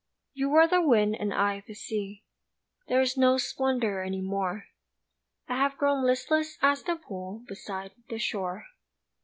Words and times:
You 0.33 0.49
were 0.49 0.65
the 0.67 0.81
wind 0.81 1.15
and 1.19 1.31
I 1.31 1.59
the 1.67 1.75
sea 1.75 2.23
There 2.87 3.01
is 3.01 3.17
no 3.17 3.37
splendor 3.37 4.01
any 4.01 4.19
more, 4.19 4.65
I 5.47 5.57
have 5.57 5.77
grown 5.77 6.03
listless 6.03 6.57
as 6.63 6.81
the 6.81 6.95
pool 6.95 7.43
Beside 7.47 7.91
the 8.09 8.17
shore. 8.17 8.65